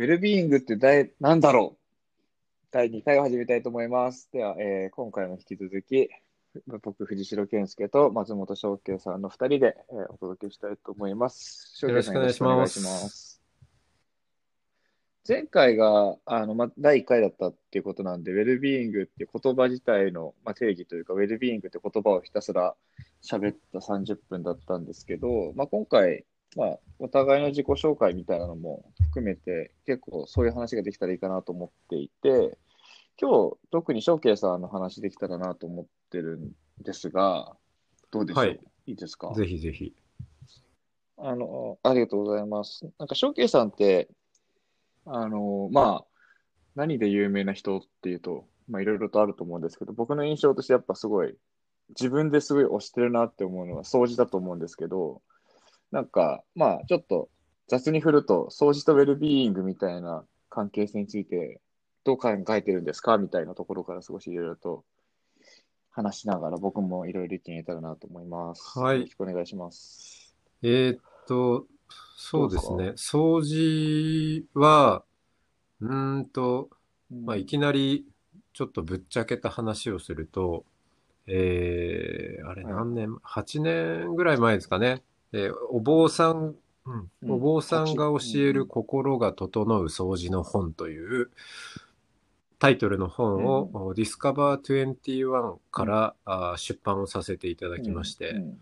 [0.00, 1.78] ウェルビーイングって第何だろう
[2.70, 4.30] 第2回を始めたいと思います。
[4.32, 6.08] では、えー今回も引き続き、
[6.82, 11.84] 僕、藤代健介と松本翔慶さんの2人で、えーお届けしたいと思います。
[11.84, 13.42] よろしくお願いしますます
[15.28, 22.74] 前回があの、ま、第1回だったっていうことなんで、ウェルビーイングって言葉自体の、ま、定義というか、ウェルビーイングって言葉をひたすら
[23.22, 26.24] 喋った30分だったんですけど、まあ、今回、
[26.56, 32.58] まあ、お互いの自己紹介みたいなのも含めて、結構そういう話ができたらいいかなと思っていて、
[33.20, 36.52] 今日、特に翔慶さんの話できたらなと思ってるん
[36.82, 37.54] ですが、
[38.10, 39.32] どうでしょう、はいい、いですか？
[39.34, 39.94] ぜひぜひ。
[41.18, 42.90] あの、ありがとうございます。
[42.98, 44.08] なんか、翔慶さんって、
[45.04, 46.04] あの、まあ、
[46.74, 51.36] 何で有名な人っていうと、まあ、いろいろとあると思うんですけど、僕の印象としてやっぱすごい、
[51.90, 55.20] 自分ですごい推してるなって思うのは掃除だと思うんですけど、
[55.92, 57.28] なんか、まあ、ちょっと
[57.68, 61.60] 雑に振ると、掃除とウェルビーイングみたいな関係性について、
[62.04, 64.84] どう考えてるんですかみたいなところから少しいろいろと
[65.90, 68.78] 話しながら、僕もいろいろ意見言えたらなと思います。
[68.78, 70.34] はいよろしくお願いします。
[70.62, 71.66] えーっと、
[72.16, 72.90] そうですね。
[72.96, 75.04] 掃除は、
[75.80, 76.70] うーんと、
[77.10, 78.06] まあ、いきなり
[78.52, 80.64] ちょっとぶっちゃけた話をすると、
[81.26, 85.02] えー、あれはい何年、8年ぐらい前ですかね。
[85.32, 86.54] えーお坊さん、
[86.86, 87.10] うん。
[87.22, 91.30] うんお坊さんが教える心が整う掃除の本という
[92.60, 98.60] タイトルの本を、ディスカバー21から、あー出版をさせていただきまして、うん。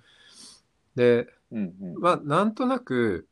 [0.94, 2.00] で、うんうん。
[2.00, 3.26] まあ、なんとなく、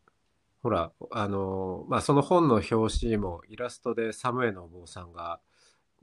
[0.62, 5.38] ほら、あの、まあ、その本の表紙もイラストでサムエのお坊さんが、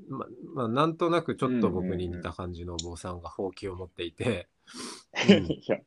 [0.08, 4.48] ま、まあ、なんとなくちょっと僕に似た感じのお坊さんがほうきを持っていて、
[5.30, 5.78] う んいや、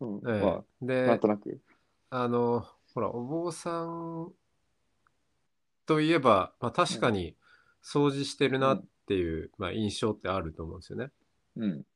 [0.00, 0.64] うんええまあ、
[1.06, 1.60] なんで、となく。
[2.10, 4.32] あの、ほら、お坊さん
[5.86, 7.36] といえば、まあ、確かに
[7.82, 11.10] 掃除してるなっていう、まあ、印象ってあると思うんですよね。
[11.56, 11.86] うん。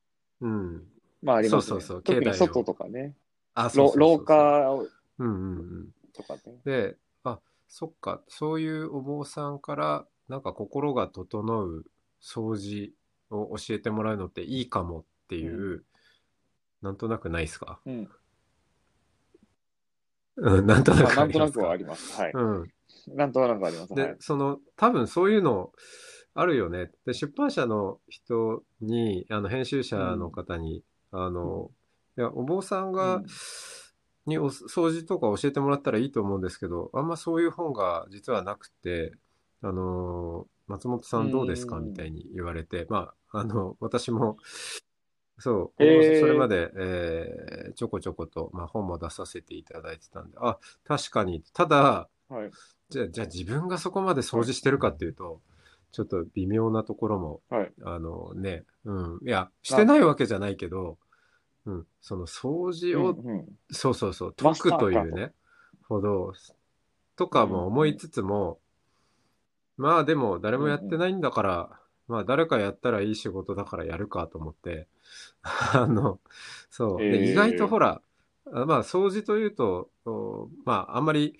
[0.40, 0.86] うん。
[1.22, 1.68] まあ、ありますね。
[1.70, 3.14] そうそうそう特に外とかね。
[3.54, 4.88] あ、そうろそうそうそう廊下を
[5.18, 5.88] うんうんうん。
[6.12, 6.40] とかね。
[6.64, 11.84] で、あ、そっか、そういうお坊さんから、なんか心が整う
[12.22, 12.92] 掃除
[13.30, 15.84] を教えてもらうのっていいかもっていう、
[16.82, 17.80] なんとなくないですか？
[17.86, 18.08] うん。
[20.36, 22.22] うん、なんとなまあ、くなんとなくありますかはあります。
[22.22, 22.32] はい。
[22.32, 22.72] うん。
[23.16, 23.92] なんとなくあります。
[23.92, 24.16] はでい、。
[24.20, 25.72] その、多分そういうの
[26.34, 26.92] あるよね。
[27.06, 31.70] で、出版社の人に、あの、編集者の方に、あの、
[32.16, 33.26] いや、お坊さんが、うん
[34.26, 39.14] にお掃除とか教えてもらったらいいと思うんですけど、あんまそういう本が実はなくて、
[39.62, 41.78] あの、松本さんどうですか？
[41.78, 44.36] うんみたいに言われて、まあ、あの、私も、
[45.38, 45.82] そう、
[46.20, 52.50] それまで、えーちょこちょこと、まあ、本も出させていただいてたんで、あ、確かに、ただ、はい。
[52.88, 55.40] じゃあ、じゃあ自分がそこまで掃除してるかっていうと、
[55.92, 57.72] ちょっと微妙なところも、はい。
[57.84, 60.98] あのね、うん、いや、してないわけじゃないけど、
[61.66, 63.46] うん、その掃除を、うんうん。
[63.70, 65.32] そうそうそう、マ解くというね、
[65.88, 66.32] ほど、
[67.16, 68.58] とかも思いつつも、
[69.78, 74.88] まあでも誰もやってないんだから、まあ誰かやったらいい仕事だからやるかと思って、
[75.42, 76.20] あの、
[76.70, 77.04] そう。
[77.04, 78.02] へーで意外とほら、
[78.52, 81.38] あまあ掃除というと、おまああんまり、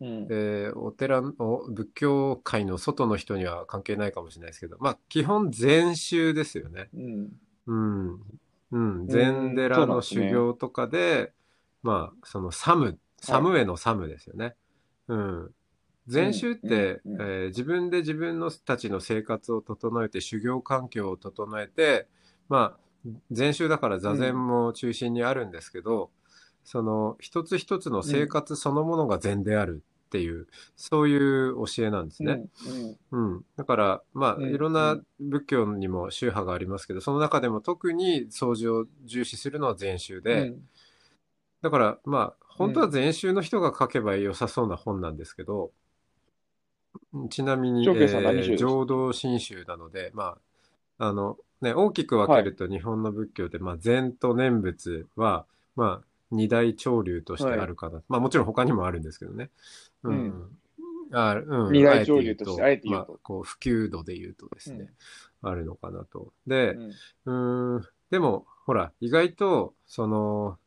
[0.00, 1.32] うんえーお寺の、
[1.70, 6.90] 仏教界の外の人には関係ないかもしれないですけど、まあ基本禅宗ですよね。
[6.94, 7.40] うん。
[7.66, 8.20] うん。
[8.70, 9.08] うん。
[9.08, 11.32] 禅寺の修行とかで、
[11.82, 14.56] まあ、そのサム、サムエのサムですよね。
[15.08, 15.54] うん。
[16.08, 22.06] 禅宗って、えー自分で自分のたちの生活を整えて、修行環境を整えて、
[22.48, 26.10] まあ、禅宗だから座禅も中心にあるんですけど、
[26.64, 30.46] その一つ一つの生活そのものが禅であるっていう、
[30.76, 32.40] そういう教えなんですね。
[32.66, 33.44] うんうん。
[33.56, 40.22] だから、まあ、うんいろんな仏教にも宗派がありますけど、その中でも特に掃除を重視するのは禅宗うん。
[40.22, 40.52] で、
[41.62, 45.72] だから、まあ、本当は禅宗の人が書けば良さそうな本なんですけど、
[47.30, 50.36] ちなみに、えー浄土真宗なので、ま
[50.98, 55.46] あ、あの、ね、大きく分けると日本の仏教で、まあ、禅と念仏は、
[55.76, 58.02] まあ、二大潮流としてあるかな。
[58.08, 59.50] まあ、もちろん他にもあるんですけどね。
[60.04, 60.12] うん。
[60.12, 60.58] うん
[61.10, 64.92] あうん、二大潮流としてああえて言うとまあ、こう、普及度で言うとですね、
[65.42, 66.32] あるのかなと。
[66.46, 66.92] うで、ん
[67.24, 70.58] うーん、でも、ほら、意外と、その、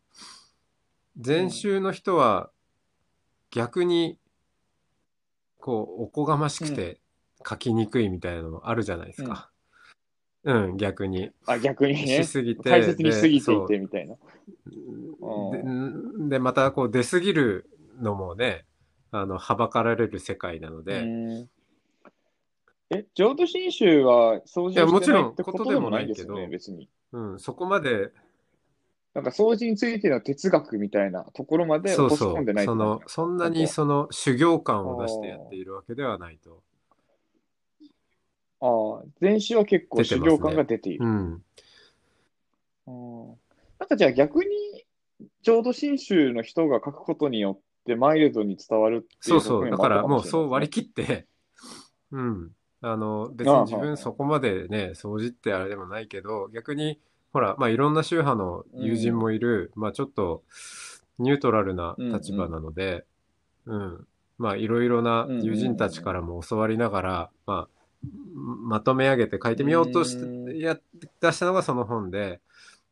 [1.24, 2.50] 前週の人は、
[3.52, 4.18] 逆に、
[5.62, 7.00] こう、おこがましくて
[7.48, 9.50] 書きにくいみたいなのあるじゃないですか。
[10.44, 11.30] うん、逆に。
[11.46, 12.26] あ、逆にねし。
[12.26, 12.70] すぎて。
[12.70, 14.16] 大切にしすぎてでいてみたいな。
[16.24, 17.70] でで、また、こう、出すぎる
[18.00, 18.66] のもね、
[19.12, 21.50] あの、はばかられる世界なので、うん
[22.94, 26.90] え、浄土真宗は掃除してなんいってことでもないですよね、ことでもないけ別に。
[27.14, 28.10] うん、そこまで、
[29.14, 36.62] なんか掃除についての哲学みたいなところまでそう落とし込んでそう、そのないって感じなんで、すかそんなにその修行感を出してやっているわけではないと。
[38.62, 41.06] ああ、前週は結構修行感が出ている。
[41.06, 41.44] うん。
[42.88, 43.38] うん
[43.80, 44.50] なんかじゃあ逆に、
[45.42, 49.62] 浄土真宗の人が書くことによってマイルドに伝わるっていそううそう。
[49.62, 51.26] 側面だからもうそう割り切って、
[52.12, 52.52] うん。
[52.82, 57.00] あの、別に自分そこまでね、掃除ってあれでもないけど、逆に、
[57.34, 60.44] ほら、まあいろんな宗派の友人もいる、まあちょっと
[61.20, 63.06] ニュートラルな立場なので、
[63.66, 64.08] うん、
[64.38, 67.68] まあいろいろな友人たちからも教わりながら、まあ、
[68.04, 70.78] まとめ上げて書いてみようとしうんて、や、
[71.22, 72.42] 出したのがその本で、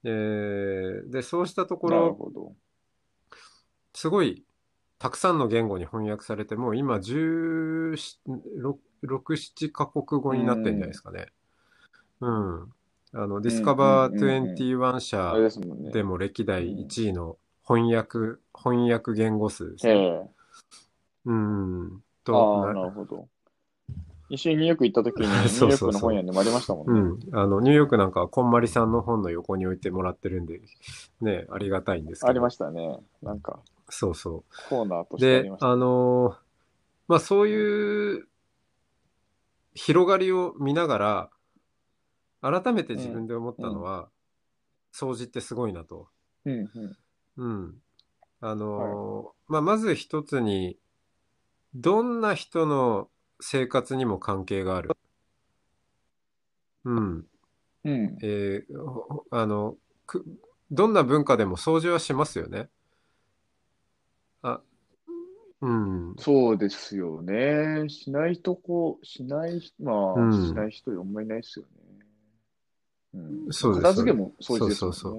[0.04, 2.56] えーで、そうしたところ。
[3.94, 4.46] すごい
[5.00, 7.96] たくさんの言語に翻訳されて、もう今16、
[9.04, 11.28] 7カ国語になってんじゃないですかね。
[12.20, 12.74] うん。
[13.14, 20.00] あの、ディスカバーうんうんうんうん21社ですも歴代1位の翻訳、翻訳言語数ですえね。
[20.00, 20.30] え
[21.26, 21.88] うん。
[21.98, 23.28] あと、あ、ななるほど。
[24.30, 26.94] 一緒にニューヨーク行った時に、ニューそうそうそうヨークの本屋にもありましたもんね。
[27.32, 27.40] うん。
[27.40, 30.62] あの、ニューヨークなんかはこんまりさんの本の横に置いてもらってるんで、
[31.22, 32.30] ね、ありがたいんですけど。
[32.30, 33.00] ありましたね。
[33.24, 33.60] なんか、
[33.90, 34.70] そうそう。
[34.70, 35.72] コーナーとしてありでま、した。
[35.72, 36.36] あのー
[37.08, 38.28] まあそういう
[39.74, 41.30] 広がりを見ながら、
[42.42, 44.10] 改めて自分で思ったのは、
[44.94, 46.10] 掃除ってすごいなと。
[46.46, 46.98] うんうん。
[47.38, 47.82] うん。
[48.42, 50.80] あのーまあまず一つに、
[51.76, 53.10] どんな人の
[53.42, 54.92] 生活にも関係がある。
[56.86, 57.28] うん。
[57.84, 58.18] うん。
[58.22, 60.26] えーほあの、く、
[60.72, 62.70] どんな文化でも掃除はしますよね。
[64.44, 64.62] あ、
[65.62, 66.16] うん。
[66.18, 67.90] そうですよね。
[67.90, 71.72] しないとこ、しない、まあ、うんしない人あんまりいないですよね。
[73.14, 73.54] うん。
[73.54, 74.96] そうです片付けも掃除ですよね。
[74.98, 75.14] そう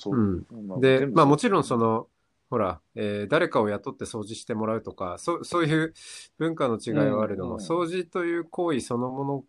[0.00, 2.08] そうまあそうでまあもちろんその、
[2.48, 5.94] ほら、えー誰かを雇って掃除してもらうとか、そ そういう
[6.38, 9.44] 文化の違いはあるのも、うんうん掃除という行為そのもの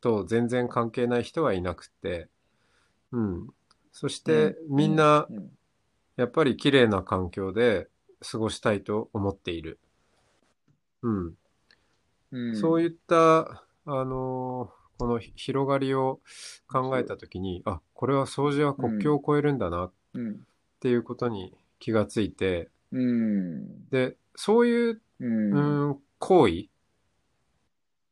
[0.00, 2.28] と全然関係ない人はいなくて、
[3.12, 3.48] うん。
[3.92, 5.50] そして、みんな、うん
[6.16, 7.88] やっぱり綺麗な環境で
[8.20, 9.80] 過ごしたいと思っている。
[11.02, 11.36] うん。
[12.30, 16.20] うんそういった、あのーこの広がりを
[16.68, 20.46] 考えたときに、あ、これは掃除は国境を越えるんだなっうん。
[20.80, 23.88] ていうことに気がついて、うん。
[23.90, 25.00] で、そういう、う。
[25.20, 26.68] うんん、行為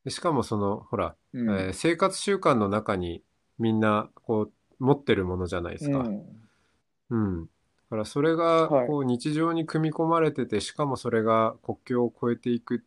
[0.05, 3.23] でしかもその、ほら、うんえー生活習慣の中に
[3.59, 5.99] みんな、こう、持ってるものじゃないですか。
[5.99, 6.27] うん
[7.11, 7.45] うん。
[7.45, 7.49] だ
[7.91, 12.83] からそれが、はいこう、日常に組み込まれてて、しかもそれが国境を越えていく、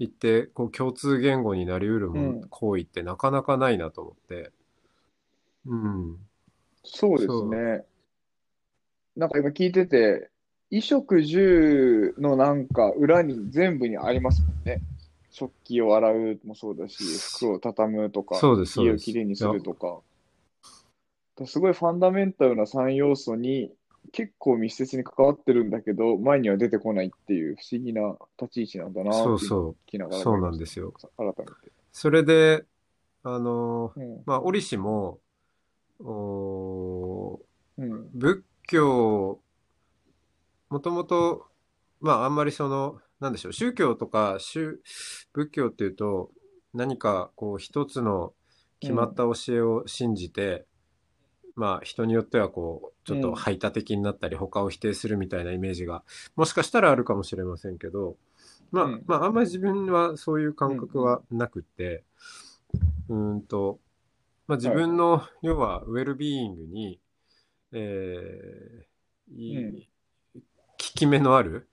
[0.00, 4.50] いって、こう、共通言語になりうん行為ってなかなかないなと思って。
[5.66, 6.16] うん。
[6.82, 7.84] そうですね。
[9.14, 10.30] なんか今聞いてて、
[10.70, 14.80] 衣食住のなんか裏に全部にありますもんね。
[15.30, 17.04] 食器を洗うもそうだし、
[17.36, 20.00] 服を畳むとか、そうですそう家をきれいにするとか。
[21.46, 23.70] すごいファンダメンタルな3要素に
[24.12, 29.98] 結構密接に関わってるんだけど、前には出てこないっていう不思議な立ち位置なんだなってそうそう。
[29.98, 30.92] ながらそうなんですよ。
[31.16, 31.72] 改めて。
[31.92, 32.64] それで、
[33.22, 34.22] あのーうん。
[34.26, 35.18] まあ、折しも、
[36.00, 38.10] おーうん。
[38.14, 39.40] 仏教、
[40.68, 41.46] もともと、
[42.00, 44.80] まあ、あんまりその、なんでしょう、宗教とか宗、
[45.32, 46.30] 仏教っていうと、
[46.72, 48.32] 何かこう一つの
[48.80, 50.66] 決まった教えを信じて、
[51.56, 56.02] まあ人によってはこう、ちょっと排他的になったり、他を否定するみたいなイメージが、
[56.36, 58.16] もしかしたらあるかもしれませんけど、
[58.70, 59.04] まあ、うん。
[59.06, 62.04] まああんまり自分はそういう感覚はなくって、
[63.08, 63.78] うーんと、
[64.46, 67.00] まあ自分の、要はウェルビーイングに、
[67.72, 68.90] えー
[70.80, 71.68] 効き目のある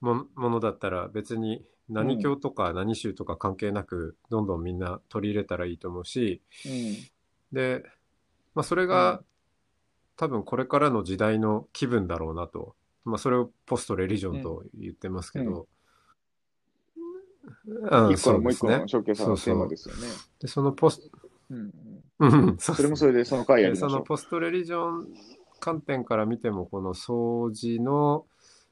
[0.00, 7.10] もものだったら別に何教とか何宗とか関係なくどんどんみんな取り入れたらいいと思うし、うん。
[7.52, 7.84] で、
[8.54, 9.22] まあそれうが
[10.16, 12.74] 多分これからの時代の気分だろうなと。
[13.04, 15.66] まあそれをポストレリジョンと言ってますけど、
[17.66, 20.02] うん、一個のもう一個のショーケースのテーマですよね。
[20.40, 21.10] で、そのポス、
[21.50, 21.72] うん
[22.18, 22.32] うん。
[22.32, 23.90] うん、それもそれでその回やりましょう。
[24.00, 25.08] のポストレリジョン
[25.58, 28.26] 観点から見ても、この掃除の、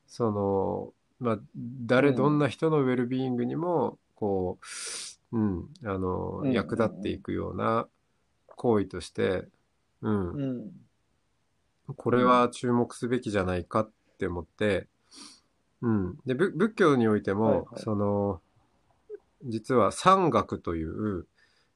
[0.07, 4.59] その、まあ、誰、うんどんな人のウェルビーイングにも、こ
[5.33, 6.53] う、うん、あの、うん。
[6.53, 7.87] 役立っていくような
[8.49, 9.47] 行為として、
[10.03, 10.71] うん、うん。
[11.97, 14.89] これは注目すべきじゃないかって思って、
[15.81, 16.19] うん。
[16.27, 18.41] で、ぶ仏教においても、はいはいその、
[19.45, 21.27] 実は三学という、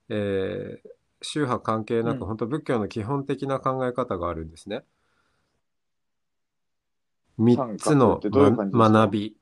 [0.09, 0.89] えー
[1.25, 4.83] 宗派関係なく、うん本当仏教の基本的な考え方があるんですね。
[7.39, 9.37] 三つの三学び。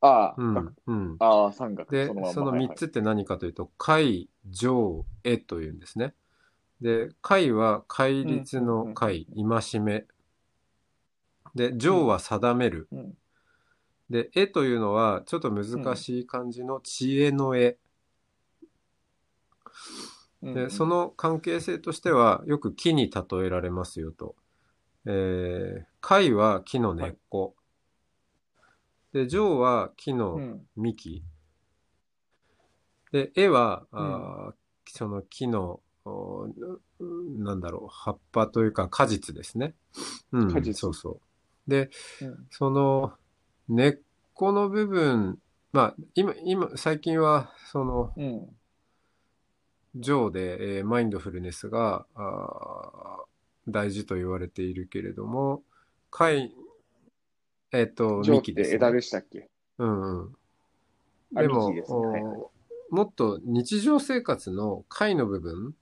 [0.00, 0.74] ああ、うん学。
[0.86, 1.16] うん。
[1.20, 1.88] ああ、三学。
[1.90, 6.14] で、その三つって何かというと、解、上、絵というんですね。
[6.82, 10.04] で、解は戒律の解、戒め。
[11.54, 12.88] で、上は定める。
[12.92, 13.16] うん
[14.10, 17.78] で、絵というのは、ちょっと難しい感じの知恵の絵。
[20.42, 24.34] うんで、その関係性としては、よく木に例えられますよと。
[25.06, 27.54] えー、貝は木の根っこ。
[29.12, 31.22] で、上は木うのん幹。
[33.12, 34.54] で、絵は、あー
[34.88, 39.74] その木の、おなんだろう、葉っぱというか果実ですね。
[40.32, 41.20] うん、果実そうそ
[41.66, 41.70] う。
[41.70, 41.90] で、
[42.20, 43.12] うんその
[43.68, 43.98] 根っ
[44.34, 45.38] この部分、
[45.72, 48.56] まあ、今、今、最近は、その、うん
[49.94, 55.62] 上で、えーマインドフルネスがあー大事と言われているけれども、
[56.10, 56.54] 貝、
[57.72, 58.78] えっ、と、上っ幹です、ね。
[58.78, 59.50] て枝でしたっけ？
[59.78, 60.36] うんうん。
[61.36, 62.50] あでも、幹ですねはいはいお
[62.90, 65.74] もっと日常生活の貝の部分、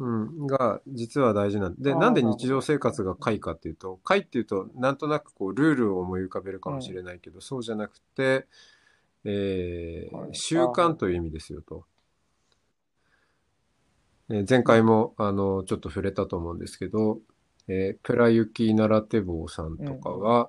[0.00, 8.46] うん、が実は大事なんで、なんで日常生活が貝かっていうと、貝っていうと、なんとなくこう、ルールを思い浮かべるかもしれないけど、そうじゃなくて、
[9.24, 11.84] え習慣という意味ですよと。
[14.30, 17.20] えー前回も、あの、ちょっと触れたと思うんですけど、
[17.68, 20.48] えープラユキナラテボーさんとかは、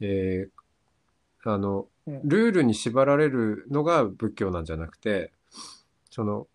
[0.00, 2.20] えーあの、うん。
[2.24, 5.32] ルールに縛られるのが仏教なんじゃなくて、
[6.10, 6.48] その、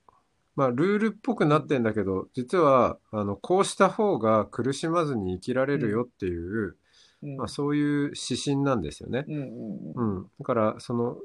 [0.62, 6.76] まあ、ルールっぽくなってんだけど、実は、あの、こうした方が苦しまずに生きられるよっていう、
[7.24, 9.26] うんまあ、そういう指針なんですよね。
[9.28, 10.24] うんうん。
[10.40, 11.18] だから、その、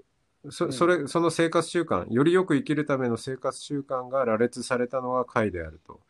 [0.48, 6.00] そそれ、その生活習慣、よりよく生きるための生活習慣が羅列されたのが解であると。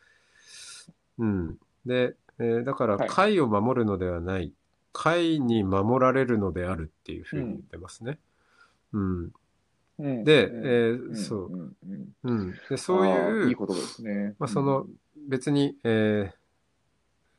[1.19, 1.59] うん。
[1.85, 4.53] で、えーだから、はい解を守るのではない、
[4.93, 8.21] 解に守られるのであるっていうふうに言ってますね。
[8.93, 9.01] うん。
[9.01, 9.31] うん
[9.99, 11.75] で、うんえーうんそう。
[12.25, 12.55] うん。
[12.69, 14.35] で、そうあいう、ーいいことですね。
[14.39, 14.87] まあ、その、
[15.29, 16.47] 別に、えー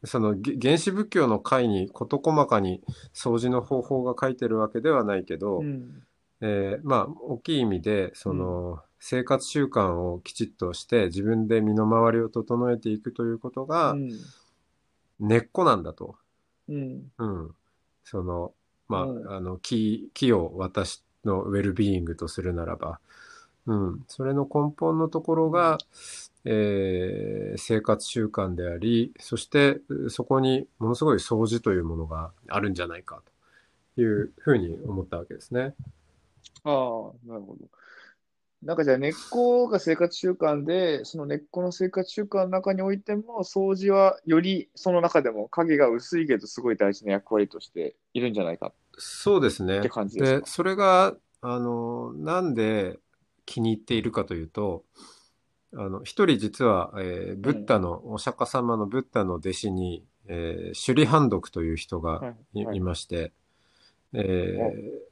[0.04, 2.84] そのげ原始仏教の会に事細かに
[3.16, 6.04] 掃除の方法が書いてるわけではないけど、うん
[6.40, 14.10] えーまあ、大きい意味で、その、生活習慣をきちっとして自分で身の回りを整えていくということがうん
[15.20, 16.16] 根っこなんだと。
[16.70, 17.56] うんうん。
[18.04, 18.54] その、
[18.88, 23.00] まあ、うんあの、木、木を私のウェルビーイングとするならば、
[23.68, 24.04] うん。
[24.08, 25.78] それの根本のところが、
[26.46, 33.22] えー生活習慣であり、そしてそこにものすごい掃除というものがあるんじゃないか
[33.96, 35.74] というふうに思ったわけですね。
[36.64, 37.68] ああ、なるほど。
[38.64, 49.80] なんかじゃあ根っこが生活習慣で、その根っこの生活習慣の中においても、掃除はよりその中でも影が薄いけど、すごい大事な役割としているんじゃないかそうですね。
[49.80, 50.48] って感じですで、か。
[50.48, 53.00] それが、あの、なんで
[53.46, 54.84] 気に入っているかというと、
[55.74, 63.32] あの、一人実は、えーブッダの、お釈迦様のブッダの弟子に、えー、シュリハンドクという人がはいい,、はいまして、
[64.14, 64.58] え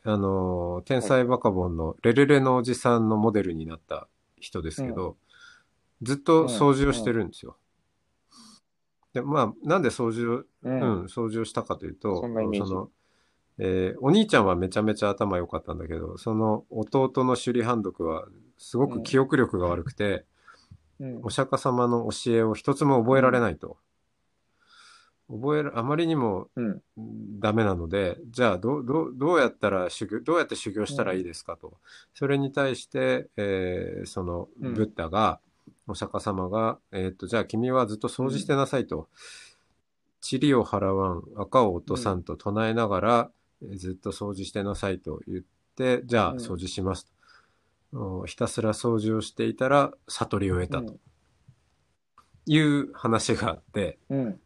[0.05, 4.07] ーあの、天才バカボンのレレレのおじさんのモデルになった
[4.39, 5.17] 人ですけど、
[6.01, 7.57] ずっと掃除をしてるんですよ。
[9.13, 12.89] で、まあ、なんで掃除を、ううんん、掃除をしたかというと、その、
[13.57, 18.25] えーお兄ちゃんはめちゃめちゃ頭良かったんだけど、その弟のシュリハンドクは
[18.57, 20.25] すごく記憶力が悪くて、
[20.99, 23.77] うんお釈迦様の教えを一つも覚えられないと。
[25.27, 26.81] 覚える、あまりにもうん
[27.39, 31.73] ダメなので、じゃあどう、どう、どうやったら修行、どうやって修行したらいいですかと。
[32.13, 35.39] それに対して、えーその、うんブッダが、
[35.87, 39.09] お釈迦様が、えーっと、じゃあ君はずっと掃除してなさいと。
[40.21, 43.35] 塵を払わん、赤を落とさんと唱えながら、えー
[43.75, 45.43] ずっと掃除してなさいと言っ
[45.75, 46.37] て、じゃあうん。
[46.37, 47.05] 掃除します
[47.91, 48.21] と。
[48.21, 50.97] おひたすら掃除をしていたら悟りを得たと。
[52.45, 54.39] いう話があって、うん。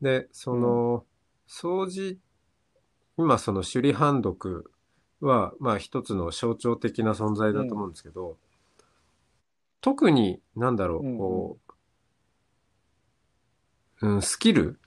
[0.00, 1.04] で、その、
[1.46, 2.18] 掃除、
[3.18, 4.70] 今その首里判読
[5.20, 8.38] は、まあ一つの象徴的な存在だと思うんですけど、
[9.80, 11.18] 特に、なんだろう、うんうん。
[11.18, 11.58] こ
[14.00, 14.80] う、うん、スキル、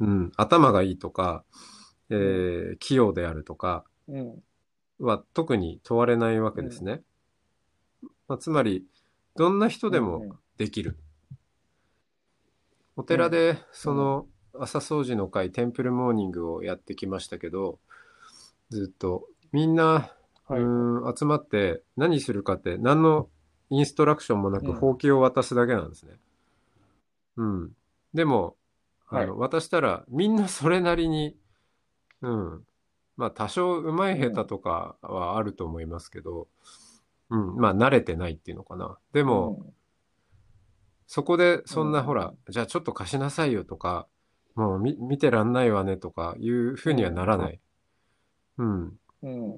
[0.00, 1.44] うん、頭がいいとか、
[2.10, 4.42] えー器用であるとかうん。
[5.00, 7.02] は特に問われないわけですね。
[8.28, 8.86] まあ、つまり、
[9.36, 10.96] どんな人でうんもできる。
[12.96, 17.78] お寺で、その、朝掃除の会、テンプルモーニングをやってきましたけど、
[18.70, 20.12] ずっと、みんな、
[20.48, 20.62] うはい。
[20.62, 23.28] ーん集まって何するかって何の
[23.70, 26.14] インストラクションもなくうんほうきを渡すだけなんですね。
[27.36, 27.70] うん。
[28.14, 28.56] でも、
[29.08, 31.36] あの、渡したらみんなそれなりに、
[32.22, 32.66] うん。
[33.16, 36.48] まあ多少上手い下手とかはあると思いますけど、
[37.30, 37.56] うん。
[37.56, 38.98] まあ慣れてないっていうのかな。
[39.12, 39.72] でも、
[41.06, 44.06] そこでそんなうんほら、じゃあちょっと貸しなさいよとか、
[44.54, 47.60] もう見見てらんないわねとかいうふうにはならない。
[48.58, 48.98] うん。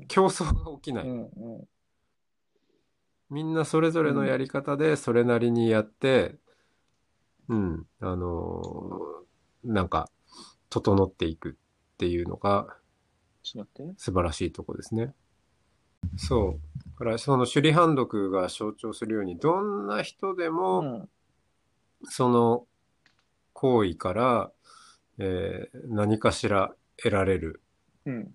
[0.09, 1.07] 競争が起きない。
[3.31, 6.37] みんなそれぞれのやり方でそれなりにやって、
[7.49, 10.11] うん、あのーなんか、
[10.71, 11.57] 整っていく
[12.03, 12.67] っていうのが。
[13.45, 15.15] 素晴らしいとこですね。
[16.17, 16.89] そう。
[16.91, 21.09] だからその首里判読が象徴するように、どんな人でうも、ん。
[22.05, 22.67] その
[23.53, 24.53] 行為から、
[25.19, 27.63] えー何かしら得られる、
[28.05, 28.35] うん。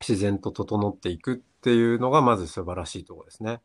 [0.00, 3.60] 自然と整っていくっていうのがまず素晴らしいところですね。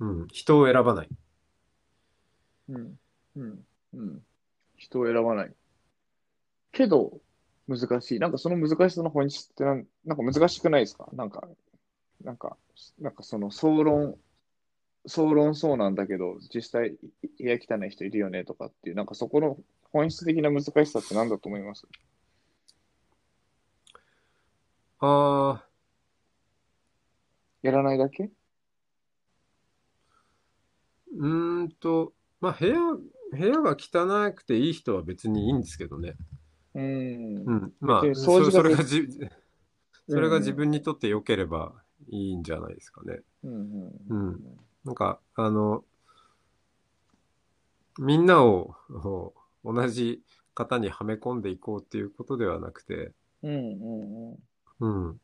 [0.00, 0.26] うん。
[0.28, 1.08] 人を選ばない。
[2.68, 2.98] うん。
[3.36, 3.66] うん。
[3.92, 4.22] うん。
[4.76, 5.54] 人を選ばない。
[6.72, 7.20] けど、
[7.68, 8.18] 難しい。
[8.18, 11.08] なんかその難しさの本質ってなん、なんか難しくないですか？
[11.12, 11.46] なんか、
[12.24, 12.56] なんか、
[12.98, 14.16] なんかその総論、
[15.06, 16.96] 総論そうなんだけど、実際、
[17.38, 19.58] い部屋汚い人いるよねとかっていう、なんかそこの
[19.92, 21.86] 本質的な難しさって何だと思います？
[25.00, 25.66] ああ、
[27.62, 28.30] やらないだけ？
[31.14, 32.76] うーんと、まあ、部屋、
[33.32, 36.14] 部屋が汚くていい人は別にいいんですけどね。
[36.74, 37.44] うーん。
[37.44, 37.72] うん。
[37.80, 39.08] まあ、掃除がそれがじ、
[40.08, 41.72] それが自うん分にとって良ければ
[42.08, 43.20] いいんじゃないですかね。
[43.44, 44.40] うんうんうん
[44.84, 45.84] なんか、あの、
[47.98, 49.32] みんなをを
[49.64, 50.22] 同じ
[50.54, 54.36] 型にはめ込んでいこうっていうことではなくて、うんうん
[54.80, 55.20] うんうん。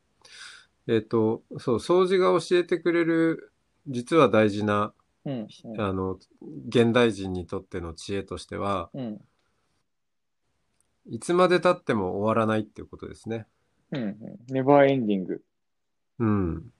[0.87, 3.51] えっと、そう、掃除が教えてくれる、
[3.87, 4.93] 実は大事な、
[5.25, 6.17] うんうんあの、
[6.69, 9.21] 現代人にとっての知恵としては、うん
[11.09, 13.45] いつまで経っても終わらないっていうことですね。
[13.91, 14.17] うんうん
[14.49, 15.41] ネバーエンディング。
[16.19, 16.71] うん。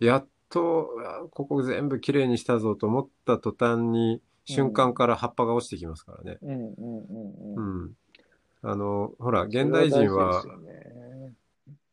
[0.00, 6.38] やっと、あここ全部きれいにしたぞと思った途端に、瞬間から葉っぱが落ちてきますからね。
[6.42, 7.84] うんうんうんううん。
[7.86, 7.96] ん。
[8.62, 11.34] あの、ほら、現代人はね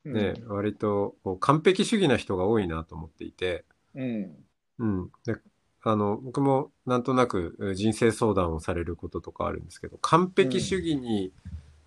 [0.04, 4.36] ね、割とこう完璧主義な人が多いなと思っていて、うん。
[4.80, 5.12] うん。
[5.26, 5.36] で、
[5.84, 11.32] あの、僕もなんとなくえー人生相談をされることとかあるんですけど、完璧主義に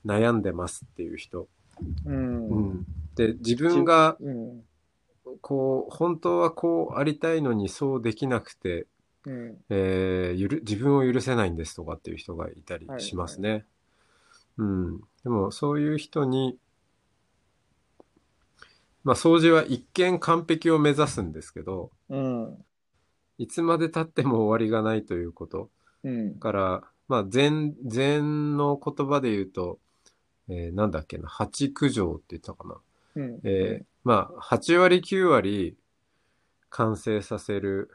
[0.04, 1.48] 悩んでますっていう人。
[2.06, 2.48] うん。
[2.48, 2.64] ううん。
[2.80, 2.86] ん。
[3.16, 4.64] で、自分がうん。
[5.40, 8.86] こう、本当はこうありたいのにそうできなくて、
[9.26, 9.56] うん。
[9.70, 13.64] えーゆる、自分を許せないんですとかっていう人がいたりしますね。
[14.58, 15.00] うん。
[15.22, 16.58] でも、そういう人に、
[19.02, 22.64] まあ、掃除は一見完璧を目指すんですけど、うん。
[23.38, 25.70] いつまで経っても終わりがないということ。
[26.04, 26.40] うんだ。
[26.40, 29.78] から、まあ、禅、禅の言葉で言うと、
[30.48, 32.76] えーなんだっけな、八九条って言ったかな。
[33.16, 33.40] うん。
[33.44, 35.76] えーまあ、8割9割
[36.70, 37.90] 完成させる。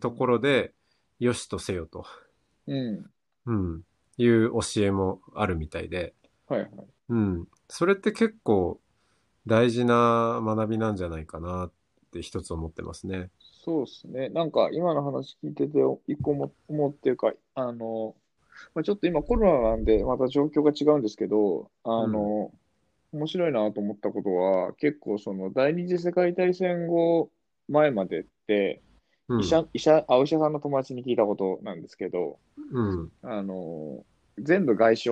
[0.00, 0.74] ところで、
[1.18, 2.04] よしとせよと。
[2.66, 3.10] うん。
[3.46, 3.82] うん。
[4.18, 6.14] いう教えもあるみたいで。
[6.48, 6.70] はいはい。
[7.08, 7.48] うん。
[7.68, 8.78] それって結構
[9.46, 11.72] 大事な学びなんじゃないかなっ
[12.12, 13.30] て一つ思ってますね。
[13.64, 14.28] そうですね。
[14.28, 18.14] なんか今の話聞いてて、一個も思うっていうか、あの、
[18.74, 22.50] まあ、ちょっと今コロナなんで、また状況が違うんですけど、あの、
[23.12, 27.30] 面白いなと思ったことは、結構その第二次世界大戦後
[27.68, 28.82] 前までって、
[29.28, 29.40] うん。
[29.40, 32.38] 医者、医者、あ、お医者さんの友達に聞いたことなんですけど、
[32.72, 33.12] うん。
[33.22, 34.04] あの、
[34.38, 35.10] 全部外傷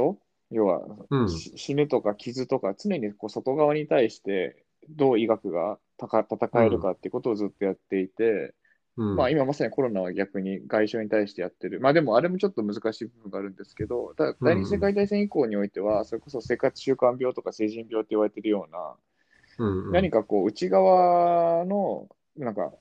[0.50, 8.54] 要は、うんし死ぬとか傷とか、常にこう外側に対して、どう医学がたか戦えるかっていうことをずっとやっていて、
[9.00, 9.16] うん。
[9.16, 11.80] まあ今まさにコロナは逆に外傷に対してやってる。
[11.80, 18.94] まあでもあれもちょっと難しい部分があるんですけど、ただ第二次世界大戦以降においては、それこそ生活習慣病とか成人病って言われてるような、
[19.58, 22.72] うんうん、何かこう内側のなんか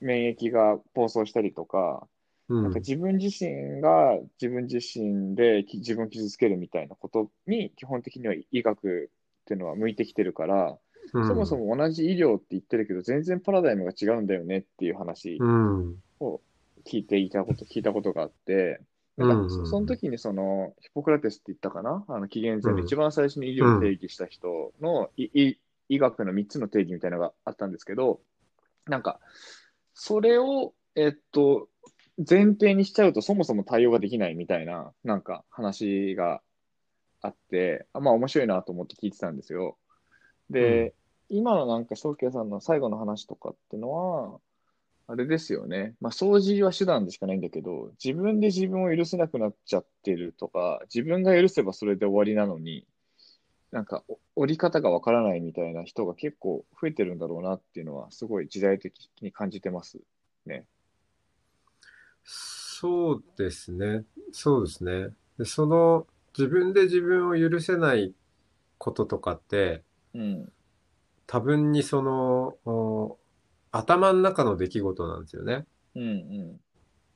[0.00, 2.06] 免疫が暴走したりとか、
[2.48, 9.10] うん、なんか自分自身が自分自身でき自分を傷つけるみたいなことに基本的には医学
[9.42, 10.78] っていうのは向いてきてるから、
[11.12, 11.28] うん。
[11.28, 15.96] そもそも同じ医療って言ってるけど、全然パラダイムが違うんだよねっていう話うん。
[16.20, 16.40] を
[16.84, 18.80] 聞いていたこと、聞いたことがあって、
[19.16, 19.28] うん。
[19.28, 22.04] なんかそその時にその、ヒポクラテスって言ったかな？
[22.08, 22.80] あの、紀元前うん。
[22.80, 28.20] で一番最初に医療を定義した人の、医学の3つの定義みたいなのがあったんですけど、
[28.86, 29.20] なんか、
[29.94, 31.68] それを、えっと、
[32.18, 36.40] 前提にしちゃうとそもそも対応ができないみたいな、なんか話が
[37.20, 39.76] あって、あまあ面白いなと思って聞いてたんですよ。
[40.50, 40.94] で、
[41.28, 44.40] 今のなんか、翔慶さんの最後の話とかってのは、
[45.08, 45.94] あれですよね。
[46.00, 52.86] まあ、掃除は手段でしかないんだけど、自分で自分を許せなくなっちゃってるとか、自分が許せばそれで終わりなのに、
[53.70, 59.98] なんか、お折り方がわからないみたいな人が結構増えてるんだろうなっていうのは、すごい時代的に感じてます
[60.44, 60.66] ね。
[62.24, 64.04] そうですね。
[64.32, 65.08] そうですね。
[65.38, 66.06] で、その、
[66.36, 68.14] 自分で自分を許せない
[68.78, 69.82] こととかって、
[70.16, 70.52] うん。
[71.26, 73.18] 多分にその、お
[73.72, 75.66] 頭の中の出来事なんですよね。
[75.94, 76.06] うんう
[76.54, 76.60] ん。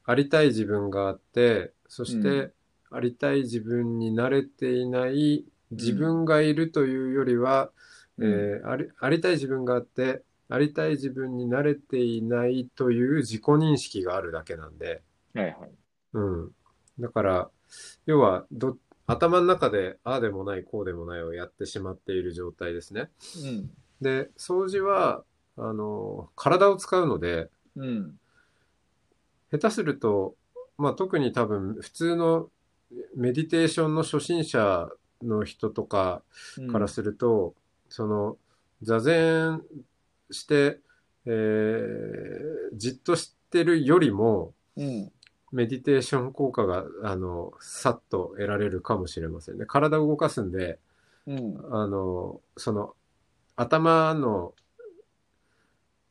[0.05, 2.53] ありたい自分があって、そしうて、
[2.91, 7.71] ありたい自分に慣れていない自分がいるというよりは、
[8.19, 15.03] うんえーあり、ありたい自分があって、ありたい自分に慣れていないという自己認識があるだけなんで、
[15.35, 15.71] はいはい。
[16.15, 16.51] うん。
[16.99, 17.51] だから、
[18.07, 18.77] 要は、ど、
[19.11, 23.11] 頭の中で、ああでもない、こうでもないをやってしまっている状態ですね。
[23.45, 23.71] うん。
[24.01, 25.25] で、掃除は、
[25.57, 28.19] あの、体を使うので、うん。
[29.51, 30.35] 下手すると、
[30.79, 32.51] まあ特に多分、普通の
[33.17, 34.89] メディテーションの初心者
[35.23, 36.23] の人とか
[36.59, 37.55] うんからすると、
[37.89, 38.37] その、
[38.83, 39.63] 座禅
[40.31, 40.79] して、
[41.27, 45.13] えーじっとしてるよりも、うん。
[45.53, 49.65] メディテーション効果が、あの、さっと得られるかもしれませんね。
[49.67, 50.79] 体を動かすんで、
[51.27, 51.59] うん。
[51.71, 52.95] あの、その、
[53.57, 54.55] 頭の、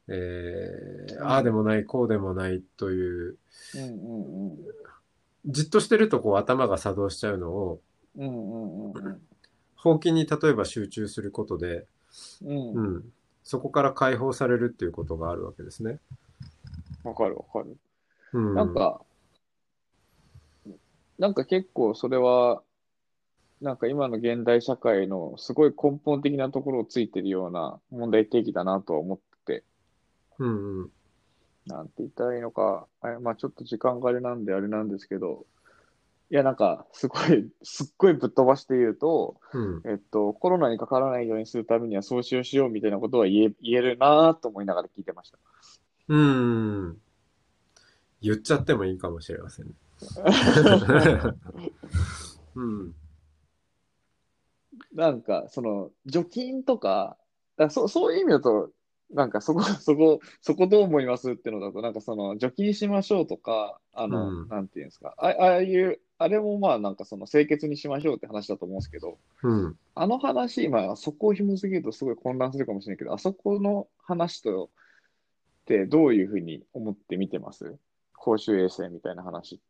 [0.08, 3.38] えーああでもない、こうでもないという、
[3.76, 4.58] うんうんうん。
[5.46, 7.82] じっとしてるとこう頭が作動しちゃうのを、
[8.18, 8.32] うんう
[8.90, 9.22] んうん
[9.76, 11.86] ほうきに例えば集中することで、
[12.44, 12.58] うん。
[12.58, 12.96] ううん。
[12.98, 16.00] ん、そこから解放されるっていうことがあるわけですね。
[17.04, 17.78] わかるわかる。
[18.34, 19.02] うん、なん、か、
[21.20, 22.64] なんか結構それは、
[23.62, 29.64] なんか今の現代社会のすごい根本的なところをついてるような問題提起だなとは思ってて、
[30.40, 30.90] うんうん、
[31.66, 35.46] なんて言ったらいいのか、あまあちょっと時間があれなんであれなんですけど、
[36.32, 45.38] いやなんかすごい、 すっごいぶっ飛ばして言うと、うん、えっと、コロナにかからないようにするためにはそうしようしようみたいなことは言え、言えるなと思いながら聞いてました。
[46.08, 47.02] うん。
[48.22, 49.74] 言っちゃってもいいかもしれませんね。
[52.56, 52.94] うん、
[54.94, 57.18] なんか、その、除菌とか、
[57.58, 58.72] だそそういう意味だと、
[59.12, 64.48] なんかそこ、 そこ、そこどう思いますっていうのだと、なんかその、除菌しましょうとか、あの、うん。
[64.48, 77.78] なんていうんですか、あああいう、あれもまあなんかその清潔にしましょうって話だと思うんですけど、うん、あの話、まあそこを紐づけるとすごい混乱するかもしれないけど、あそこの話と、ってどういうふうに思って見てます？
[78.14, 79.62] 公衆衛生みたいな話。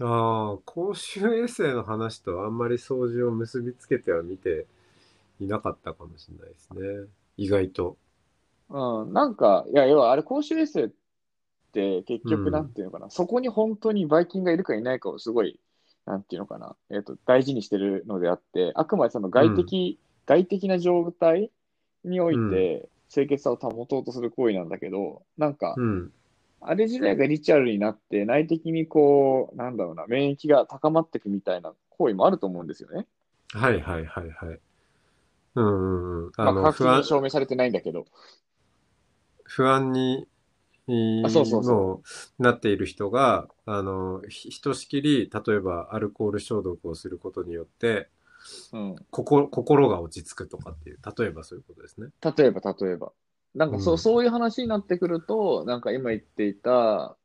[0.00, 4.66] ああ、公衆衛生の話とあんまり掃除を結びつけては見て
[5.40, 7.08] いなかったかもしれないですね。
[7.36, 7.98] 意外と。
[8.70, 10.90] うん、なんか、いや、要はあれ公衆衛生っ
[11.72, 15.60] て結うん局なんていうのかな、そこに本当にばい菌がいるかいないかをすごい、
[16.06, 21.50] なんていうのかな、えっと、大事にしてるのであって、あくまでその外的、外的な状態
[22.04, 26.12] において清潔さを保とうとする行為なんだけど、なんか、うん。
[26.60, 33.06] あれ自体がリチュアルになって内的にこう、なんだろうな、免疫が高まっていくみたいな行為もあると思うんですよね。
[33.52, 34.60] はいはいはいはい。
[35.54, 36.32] うんうんうん。
[36.36, 38.06] まあ、あの、科学証明されてないんだけど。
[39.44, 40.28] 不安に、
[41.24, 42.02] あそうそうそ
[42.38, 48.08] うなっている人が、あの、ひひとしきり、例えばアルコール消毒をすることによって、
[48.72, 48.96] うん。
[49.10, 52.08] 心、心が落ち着くとかっていう、例えばそういうことですね。
[52.36, 53.12] 例えば、例えば。
[53.58, 57.16] なんかそう、うんそういう話になってくると、なんか今言っていた、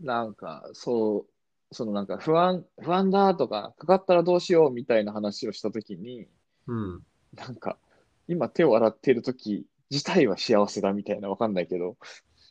[0.00, 1.26] なんかそ
[1.70, 6.26] う、そのなんか不安、不安だとか、かかったらどうしようみたいな話をしたときに、
[6.66, 7.02] うん。
[7.34, 7.78] なんか
[8.26, 11.96] 今手を洗っているとき自体は幸せだみたいなわかんないけど、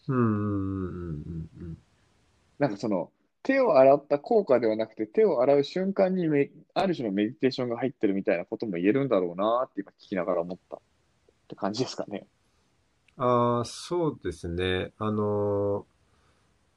[0.08, 1.22] うん。
[2.60, 3.12] なんかその
[3.44, 10.80] 手を洗った効果ではなくて手を洗う瞬間にめある種のメディテーションが入ってるみたいなことも言えるんだろうなって今聞きながら思ったっ
[11.50, 12.26] て感じですかね。
[13.18, 14.92] ああ、そうですね。
[14.98, 15.96] あのー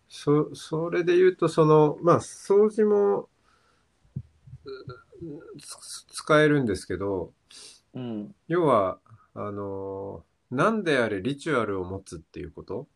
[0.08, 3.28] そ、それで言うと、その、まあ、掃除も、
[6.08, 7.32] 使えるんですけど、
[7.94, 8.34] うん。
[8.48, 8.98] 要は、
[9.34, 12.86] あの、何であれリチュアルを持つっていうこと？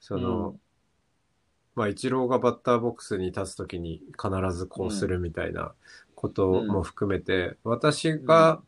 [0.00, 0.60] その、うん。
[1.74, 5.74] まあ、イチローがバッターボックスに立つときに必ずこうするみたいな
[6.14, 8.62] ことも含めて、私が、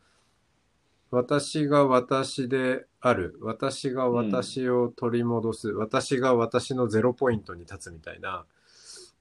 [1.11, 8.45] 私が私である、私が私を取り戻す、私が私のゼロポイントに立つみたいな、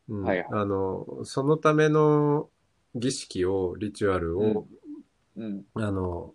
[0.10, 0.24] うん。
[0.24, 0.48] はいはい。
[0.52, 2.50] あの、そのための
[2.96, 4.68] 儀式を、リチュアルを、
[5.38, 5.66] うん。
[5.76, 6.34] あの、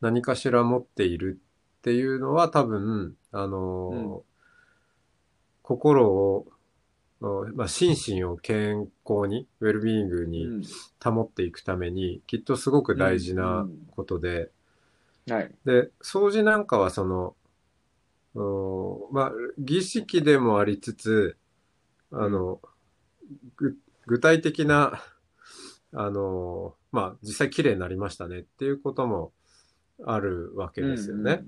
[0.00, 1.40] 何かしら持っている
[1.78, 4.20] っていうのは多分、あの、うん。
[5.62, 6.46] 心を、
[7.54, 10.62] まあ、心身を健康に、ウェルビーイングうにん。
[11.02, 14.50] 保っていくために、きっとすごく大事なことで、
[15.28, 15.50] はい。
[15.64, 17.34] で、掃除なんかはその、
[18.34, 21.36] うんまあ、儀式でもありつつ、
[22.12, 22.60] あの、
[23.56, 25.02] ぐ具体的な、
[25.92, 29.32] あの、まあ、実際綺麗になりましたねっていうことも
[30.04, 31.42] あるわけですよね。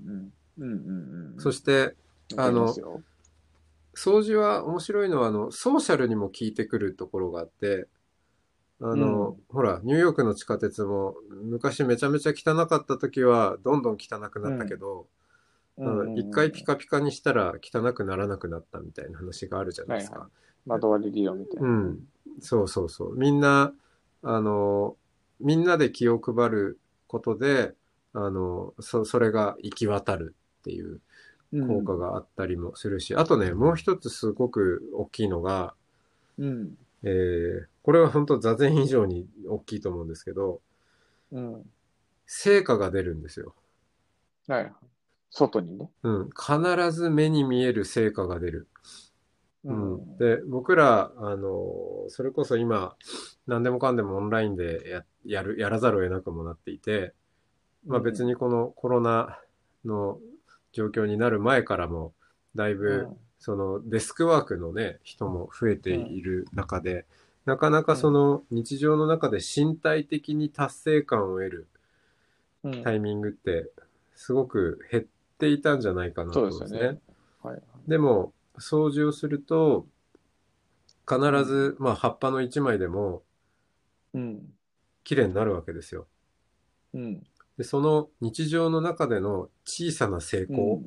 [1.37, 1.95] そして、
[2.37, 2.75] あの
[3.95, 7.87] 掃除は面白いのは、あの、ソーシャルにも効いてくるところがあって、
[8.81, 15.07] あの、ほら、ニューヨークの地下鉄も、昔めちゃめちゃ汚かった時は、どんどん汚くなったけど、
[15.83, 20.19] あの一回ピカピカにしたら汚くならなくなったみたいな話があるじゃないですか。
[20.19, 20.31] はいは
[20.65, 21.69] 窓割り理論みたいな。
[21.69, 21.99] うん。
[22.41, 23.17] そうそうそう。
[23.17, 23.73] みんな、
[24.23, 24.97] あの、
[25.39, 27.73] みんなで気を配ることで、
[28.13, 31.01] あの、そ、それが行き渡るっていう
[31.67, 35.73] 効果があったりもするし、あとね、もう一つすごく大きいのが、
[36.37, 36.77] うん。
[37.03, 40.61] えー、これは本当座禅以上に大きいと思うんですけど、
[41.31, 41.65] うん。
[42.27, 43.55] 成果が出るんですよ。
[44.47, 44.71] はい。
[45.31, 45.89] 外にね。
[46.03, 46.29] うん。
[46.29, 48.67] 必ず目に見える成果が出る。
[49.63, 52.95] ううん、で、僕ら、あの、それこそ今、
[53.47, 57.15] 何でもかんでもオンラインでややる、やらざるを得なくもなっていて、
[57.87, 59.39] まあ別にこのコロナ
[59.83, 60.19] の
[60.73, 62.13] 状況になる前からも、
[62.53, 63.07] だいぶ、
[63.39, 67.07] そのデスクワークのね、人も増えている中で、
[67.45, 71.67] なかなかその日常の中で身体的に達成感を得る
[72.63, 73.71] うんタイミングって、
[74.15, 75.03] すごく減っ
[75.37, 76.99] ていたんじゃないかなと思うんですすねでよね。。
[77.41, 77.61] はい。
[77.87, 79.87] でも、掃除をすると、
[81.07, 83.23] 必ず、まあ、葉っぱの一枚でも、
[84.13, 84.53] うん。
[85.03, 86.07] 綺麗になるわけですよ。
[86.93, 87.23] うん。
[87.57, 90.81] で、その日常の中での小さな成功、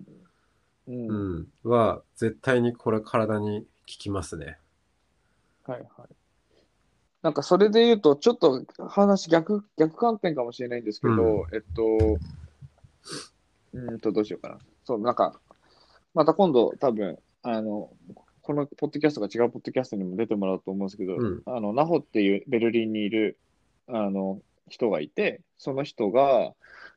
[0.87, 0.95] うん。
[1.09, 1.38] ううん。
[1.41, 4.59] ん、は、絶対にこれ体に効きますね。
[5.65, 6.22] はいはい。
[7.23, 12.19] なんかそれで言うと、ちょっと話逆、逆観点かもしれないんですけど、うえっと、
[13.75, 14.59] うーんと、どうしようかな。
[14.85, 15.41] そう、なんか、
[16.15, 17.91] また今度多分、あの、
[18.43, 23.39] このポッドキャストが違うポッドキャストにも出てもらうと思うんですけど、うんあの、ナホっていうベルリンにいる、
[23.87, 26.55] あの、人がいて、その人が、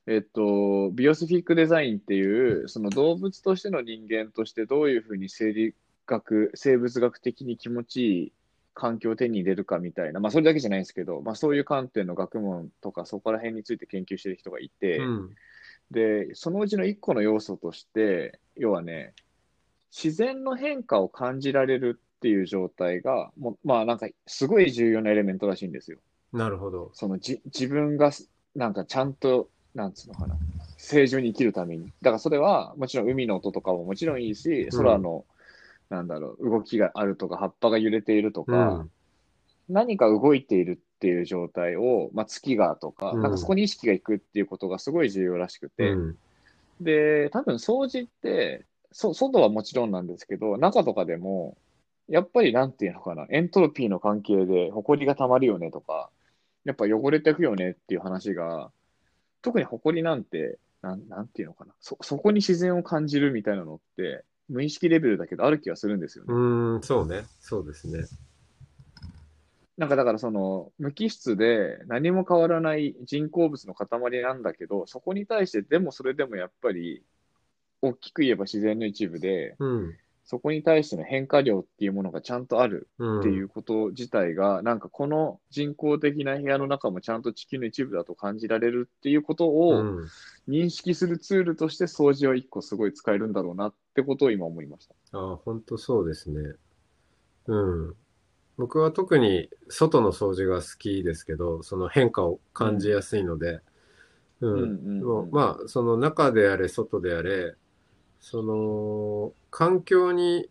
[0.07, 5.75] えっと、ビオスフィックデザインっていう、その動物としての人間としてどういうふうに生理
[6.07, 8.33] 学、生物学的に気持ちいい
[8.75, 15.35] 環境を手に入れるかみたいな、まあそれだけじゃないですけど、まあそういう観点の学問とかそこら辺について研究してる人がいて、うん。
[15.91, 19.13] で、そのうちの一個の要素として、要はね、
[19.91, 25.99] 自然の変化を感じられるっていう状態が、もうまあなんかすごい重要なエレメントらしいんですよ。
[26.33, 26.91] なるほど。
[26.93, 28.11] そのじ自分が
[28.55, 30.35] なんかちゃんと、なんつうのかな、
[30.77, 31.85] 正常に生きるために。
[32.01, 35.25] だからそれはもちろん海の音とかももちろんいいし、うん空の、
[35.89, 38.91] なんだろう、動きがあるとか、葉っぱが揺れているとうか、ん。
[39.69, 46.15] 何か動いているっていう状態を、まあ、月がとか、うんなんかそこに意識がいくっていうことがすごい重要らしくて、うん。
[46.81, 51.57] で、多分掃除って、そ外はもちろんなんですけど、中とかでも、
[52.07, 56.09] やっぱりなんていうのかな、エントロピーの関係で、埃が溜まるよねとか、
[56.65, 58.71] やっぱ汚れていくよねっていう話が、
[59.41, 66.33] 特に埃なんて、なんなんていうのかな、そ、そこに自然を感じるみたいなのって、無意識レベルだけどある気がするんですよね。
[66.33, 67.25] うん、そうね。
[67.39, 68.05] そうですね。
[69.77, 77.03] なんかだからその無機質で何も変わらない人工物の塊なんだけど、そこに対してでもそれでもやっぱり
[77.81, 79.95] 大きく言えば自然の一部で、うん。
[80.27, 83.19] そこに対しての変化量っていうものがちゃんとあるうん。
[83.19, 90.07] っていうこと自体が、なんかこの人工的な部屋の中もちゃんと地球の一部だと感じられるっていうことうをん。
[90.47, 94.95] 認識するツールとして掃除は一個すごい使えるんだろうなってことを今思いました。
[95.13, 96.53] ああ、本当そうですね。
[97.47, 97.55] う
[97.89, 97.95] ん。
[98.57, 103.61] 僕は特に外の掃除が好きですけど、その変化を感じやすいので、
[104.41, 104.53] うん。
[104.53, 107.55] うんうんうんでもまあ、その中であれ、外であれ、
[108.19, 110.49] その、環境に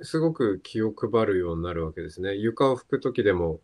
[0.00, 2.34] すごく気を配るようになるわけですね。
[2.36, 3.60] 床を拭くときでも、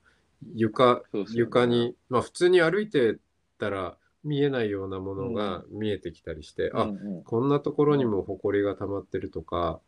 [0.55, 3.19] 床、ね床に、まあ普通に歩いて
[3.59, 9.81] たら見えないようなものが見えてきたりして、あ、うんうんこんなところにも埃が溜まってるとか、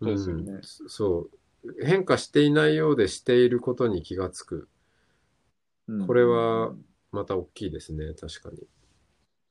[0.00, 1.28] そうですよねんそ
[1.64, 1.84] う。
[1.84, 4.68] 変化していないようでしていることに気がつく。
[5.88, 6.74] うんこれは
[7.12, 8.66] また大きいですね、確かに。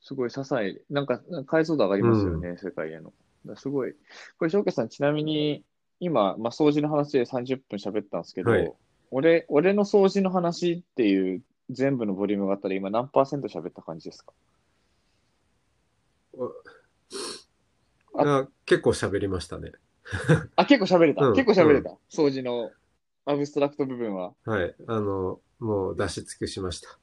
[0.02, 3.14] すごい些細、なんか解像度上がりますよね、世界への。
[3.56, 3.94] すごい。
[4.38, 5.64] これ、翔慶さん、ちなみに、
[6.00, 8.74] 今、まあ、掃除の話で30分喋ったんですけど、はい
[9.16, 14.34] 俺、俺の掃除の話っていう全部のボリュームがあったら、今何パーセント喋った感じですか？
[18.16, 19.72] ああ結構喋りましたね。
[20.56, 21.26] あ、結構喋れた？
[21.26, 21.90] うん結構喋れた？
[22.12, 22.72] 掃除の
[23.26, 24.34] アブストラクト部分は？
[24.46, 24.76] はい。
[24.88, 27.00] あの、もう出し尽くしました。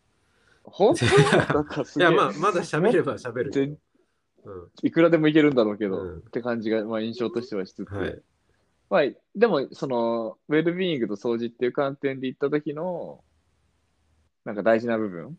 [0.64, 1.04] 本当？
[1.06, 3.78] いや、まあ、まだ喋れば喋る。
[4.82, 8.22] いくらでもいけるんだろうけど、うんって感じが、まあ、印象としてはしつつ、はい。
[8.88, 9.02] まあ、
[9.36, 13.22] でも、その、ウェルビーイングと掃除っていう観点で言った時の、
[14.44, 15.38] なんか大事な部分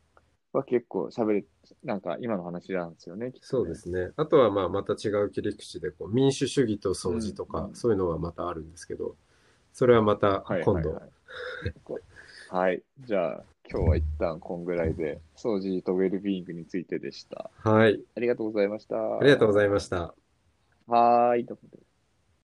[0.53, 1.45] は結構喋れ、
[1.83, 4.11] なんか今の話なんですよね、ねそうですね。
[4.17, 9.15] あとは、まあ、また違う切り口で、こう、民主主義と掃除とか、うんそういうのはまたあるんですけど、
[9.73, 10.91] それはまたはい今度。
[10.91, 11.11] はいはい。
[12.49, 12.83] はい。
[13.05, 17.49] じゃあ、今日は一旦こんぐらいで、掃除とウェルビーイングについてでした。
[17.63, 17.99] はい。
[18.15, 18.97] ありがとうございました。
[18.97, 20.13] ありがとうございました。
[20.87, 21.45] はーい。
[21.45, 21.90] どうも